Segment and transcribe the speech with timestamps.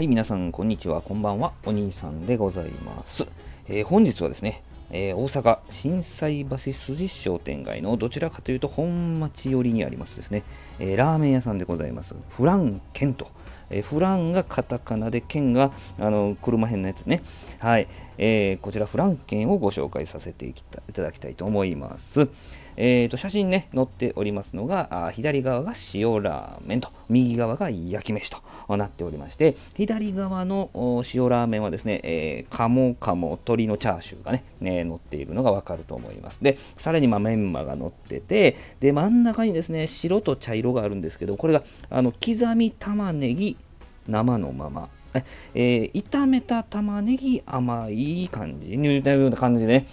[0.00, 1.02] はい、皆さん、こんにちは。
[1.02, 1.52] こんばんは。
[1.66, 3.26] お兄さんでございます。
[3.68, 10.42] えー本日はですね、えー大阪心斎橋筋商店街のどちらかというと本町寄りにありますですね、
[10.78, 12.14] えーラーメン屋さんでございます。
[12.30, 13.28] フランケンと。
[13.70, 17.22] えフランがカタカナで、ケンがあの車編のやつね。
[17.58, 17.88] はい、
[18.18, 20.54] えーこちらフランケンをご紹介させてい
[20.92, 22.28] ただきたいと思います。
[22.82, 28.38] えー、と写真ね載っておりますのがあ左側が塩ラーメンと右側が焼き飯と
[28.76, 30.70] なっておりまして左側の
[31.12, 43.58] 塩ラーメンはですね、えー、鴨鴨鶏のチャーシューがね、ね乗っているのがわかると思いますでさらにまあメンマが乗っててで真ん中にですね白と茶色があるんですけどこれがあの刻み玉ねぎ
[44.10, 44.88] 生のまま
[45.54, 48.76] えー炒めた玉ねぎ甘い感じ？
[48.76, 49.86] に似たような感じでね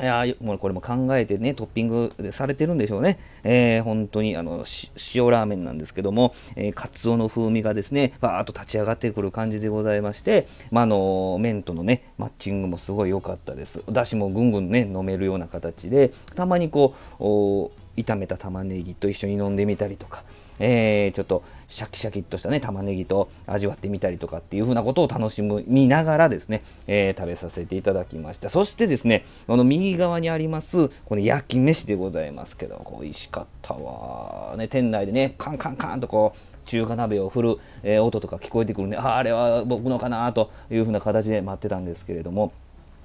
[0.00, 3.18] いやもうこれも考えてね、トッピングされてるんでしょうね。
[3.42, 4.64] えー本当にあの
[5.12, 13.82] 塩ラーメンなんですけども、えー、カツオの風味がですね、バーッと立ち上がってくる感じでございまして、まあ、の麺とのね、マッチングもすごい良かったです。
[13.90, 17.72] だしもぐんぐんね、飲めるような形で、たまにこう、
[18.04, 20.24] 炒めた玉ねぎと一緒に飲んでみたりとか、
[20.58, 28.48] えーちょっとシャキシャキっとしたね玉ねぎと味わってみたりとかっていう風なことを楽しみながらですね、えー食べさせていただきました。
[28.48, 42.52] そしてですねこの右側にありますこの焼き飯でございますけど美味しかったわね店内でねカンカンカンとこう中華鍋を振る、えー音とか聞こえてくるんでああれは僕のかなという風な形で待ってたんですけれども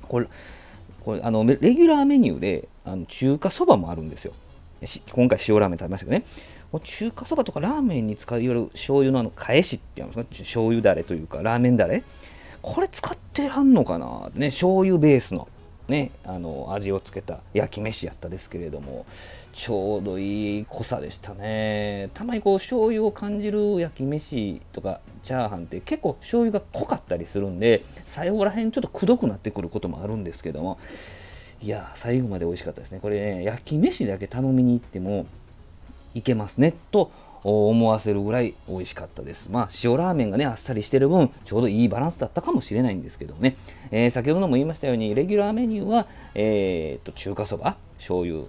[0.07, 0.27] これ
[1.01, 4.33] これあのレギュラーメニューであの中華そばもあるんですよ。
[5.11, 6.25] 今回塩ラーメン食べましたけどね。
[6.83, 10.25] 中華そばとかラーメンに使ういわゆる醤油のあの返しっていうんですか？
[10.39, 12.03] 醤油だれというかラーメンだれ？
[12.61, 14.47] これ使ってはんのかなね。
[14.47, 15.47] 醤油ベースの
[15.87, 19.05] ねあの味をつけた焼き飯やったですけれども
[19.51, 22.09] ちょうどいい濃さでしたね。
[22.13, 30.79] たまにこう醤油を感じる焼き飯とかチャーハンって結構醤油が濃かったりするんで最後らへんちょっとくどくなってくることもあるんですけども
[31.63, 32.99] いや最後まで美味しかったですね。
[33.01, 35.25] これね焼き飯だけ頼みに行っても
[36.13, 37.09] いけますねと
[37.45, 39.49] 思わせるぐらい美味しかったです。
[39.49, 43.55] まあ塩ラーメンがねあっさりしてる分ちょうどいいバランスだったかもしれないんですけどね、
[43.91, 48.43] えー先ほども言いましたようにレギュラーメニューは、えー、と中華そば醤油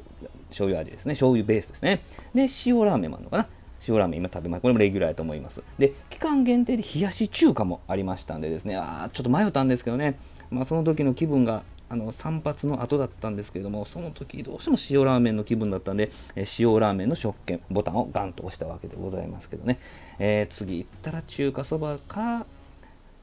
[0.49, 1.13] 醤油味ですね。
[1.13, 2.03] 醤油ベースですね。
[2.35, 3.47] で塩ラーメンもあるのかな。
[3.87, 4.61] 塩ラーメン今食べます。
[4.63, 5.63] これもレギュラーだと思います。
[5.79, 8.77] で期間限定で冷やし中華もありましたんでですね。
[8.77, 10.19] あちょっと迷ったんですけどね、
[10.51, 19.79] まあ、その時の気分があの散髪の後だったんですけれどもその時どうしても塩ラーメンの気分だったんで、えー塩ラーメンの食券ボタンをガンと押したわけでございますけどね、
[20.19, 22.47] えー次行ったら中華そばか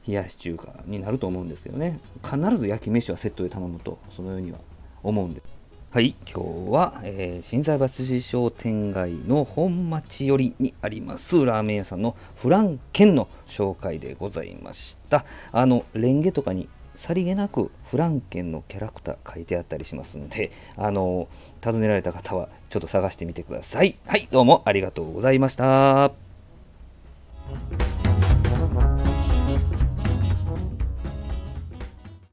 [0.06, 2.00] 冷やし中華になると思うんですよね。
[2.24, 4.58] 必ず焼き飯はセットで頼むとそのようには
[5.02, 5.42] 思うんで
[5.92, 15.26] はい今日は、えー、心斎橋商店街の本町寄りにありますラーメン屋さんのフランケンの紹介でございました。
[15.52, 21.28] あのレンゲとかにさりげなくフランケンのキャラクター書いてあったりしますのであの
[21.64, 23.98] 訪ねられた方はちょっと探してみてください。
[24.06, 26.21] はいどうもありがとうございました。